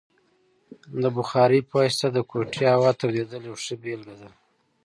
د 1.01 1.03
بخارۍ 1.15 1.61
په 1.69 1.73
واسطه 1.79 2.07
د 2.13 2.17
کوټې 2.29 2.65
هوا 2.75 2.91
تودیدل 2.99 3.41
یوه 3.49 3.59
ښه 3.63 3.75
بیلګه 3.81 4.15
ده. 4.21 4.29